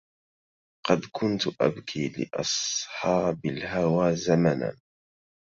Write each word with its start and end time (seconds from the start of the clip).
قد 0.87 1.01
كنت 1.11 1.61
أبكي 1.61 2.09
لأصحاب 2.09 3.45
الهوى 3.45 4.15
زمنا 4.15 4.77